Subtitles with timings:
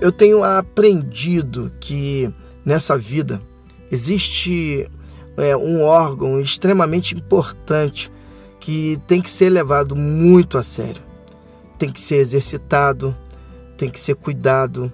[0.00, 2.32] Eu tenho aprendido que
[2.64, 3.40] nessa vida
[3.92, 4.88] existe
[5.36, 8.10] é, um órgão extremamente importante
[8.58, 11.02] que tem que ser levado muito a sério.
[11.78, 13.14] Tem que ser exercitado,
[13.76, 14.90] tem que ser cuidado,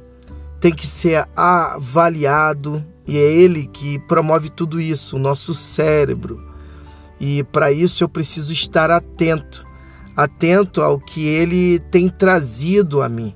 [0.61, 6.43] tem que ser avaliado, e é ele que promove tudo isso, o nosso cérebro.
[7.21, 9.65] E para isso eu preciso estar atento,
[10.17, 13.33] atento ao que ele tem trazido a mim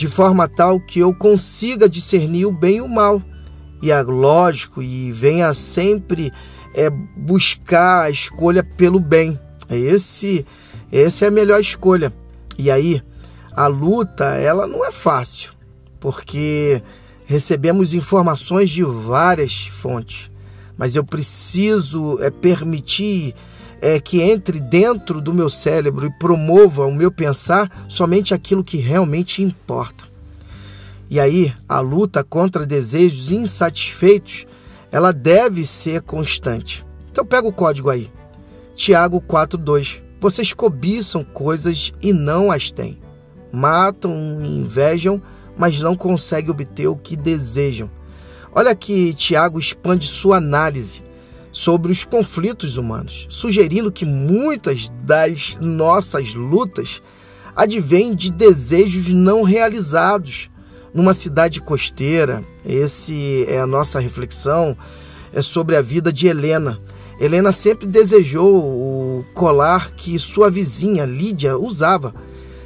[0.00, 3.22] de forma tal que eu consiga discernir o bem e o mal.
[3.82, 6.32] E é lógico, e venha sempre
[6.74, 9.38] é, buscar a escolha pelo bem.
[9.68, 10.46] É esse,
[10.90, 12.10] essa é a melhor escolha.
[12.56, 13.02] E aí,
[13.52, 15.52] a luta, ela não é fácil,
[16.00, 16.80] porque
[17.26, 20.30] recebemos informações de várias fontes,
[20.78, 23.34] mas eu preciso é, permitir
[23.80, 28.76] é, que entre dentro do meu cérebro e promova o meu pensar somente aquilo que
[28.76, 30.04] realmente importa.
[31.08, 34.46] E aí, a luta contra desejos insatisfeitos,
[34.92, 36.84] ela deve ser constante.
[37.10, 38.08] Então pega o código aí.
[38.76, 40.02] Tiago 4:2.
[40.20, 42.98] Vocês cobiçam coisas e não as têm.
[43.50, 44.12] Matam
[44.44, 45.20] e invejam,
[45.56, 47.90] mas não conseguem obter o que desejam.
[48.52, 51.02] Olha que Tiago expande sua análise
[51.60, 57.02] sobre os conflitos humanos, sugerindo que muitas das nossas lutas
[57.54, 60.48] advêm de desejos não realizados.
[60.94, 64.74] Numa cidade costeira, esse é a nossa reflexão
[65.34, 66.78] é sobre a vida de Helena.
[67.20, 72.14] Helena sempre desejou o colar que sua vizinha Lídia usava.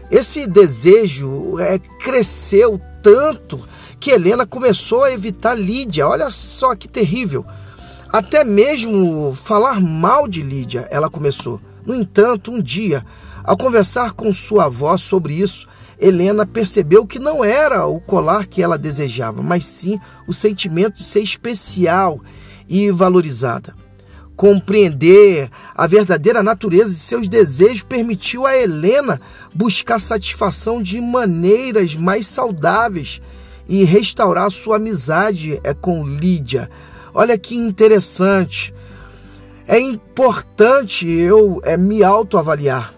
[0.09, 3.61] Esse desejo é, cresceu tanto
[3.99, 6.07] que Helena começou a evitar Lídia.
[6.07, 7.45] Olha só que terrível.
[8.15, 11.61] Até mesmo falar mal de Lídia ela começou.
[11.85, 13.05] No entanto, um dia,
[13.43, 15.67] ao conversar com sua avó sobre isso,
[15.99, 19.99] Helena percebeu que não era o colar que ela desejava, mas sim
[20.29, 22.21] o sentimento de ser especial
[22.69, 23.75] e valorizada.
[24.37, 29.21] Compreender a verdadeira natureza de seus desejos permitiu a Helena
[29.53, 33.21] buscar satisfação de maneiras mais saudáveis
[33.69, 36.71] e restaurar sua amizade é, com Lídia,
[37.15, 38.75] Olha que interessante.
[39.69, 42.93] É importante eu é, me autoavaliar,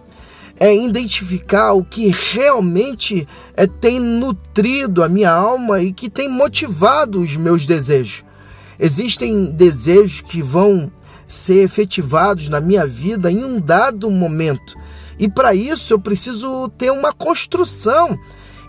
[0.58, 7.20] é identificar o que realmente é, tem nutrido a minha alma e que tem motivado
[7.20, 8.24] os meus desejos.
[8.80, 10.90] Existem desejos que vão
[11.28, 14.74] ser efetivados na minha vida em um dado momento.
[15.18, 18.18] E para isso eu preciso ter uma construção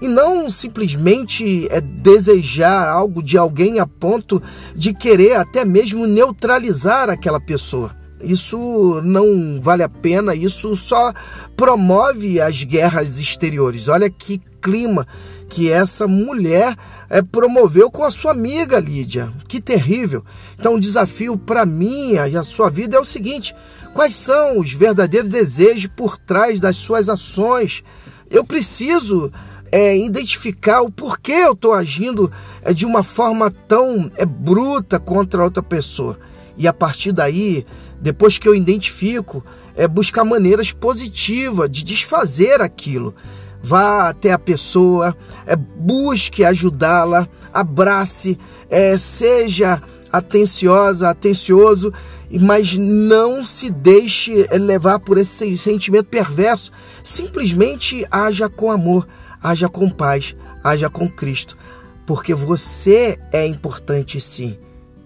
[0.01, 4.41] e não simplesmente é desejar algo de alguém a ponto
[4.75, 7.95] de querer até mesmo neutralizar aquela pessoa.
[8.21, 11.13] Isso não vale a pena, isso só
[11.55, 13.87] promove as guerras exteriores.
[13.89, 15.07] Olha que clima
[15.49, 16.75] que essa mulher
[17.09, 19.31] é, promoveu com a sua amiga Lídia.
[19.47, 20.25] Que terrível.
[20.59, 23.55] Então, o desafio para mim e a sua vida é o seguinte:
[23.93, 27.83] quais são os verdadeiros desejos por trás das suas ações?
[28.29, 29.31] Eu preciso
[29.71, 35.43] é, identificar o porquê eu estou agindo é, de uma forma tão é, bruta contra
[35.43, 36.17] outra pessoa.
[36.57, 37.65] E a partir daí,
[38.01, 39.43] depois que eu identifico,
[39.75, 43.13] é buscar maneiras positivas de desfazer aquilo.
[43.61, 48.37] Vá até a pessoa, é, busque ajudá-la, abrace,
[48.69, 51.93] é, seja atenciosa, atencioso,
[52.31, 56.71] mas não se deixe levar por esse sentimento perverso.
[57.03, 59.05] Simplesmente haja com amor
[59.41, 61.57] haja com paz, haja com Cristo,
[62.05, 64.57] porque você é importante sim.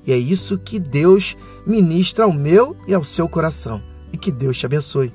[0.05, 3.81] E é isso que Deus ministra ao meu e ao seu coração.
[4.11, 5.13] E que Deus te abençoe.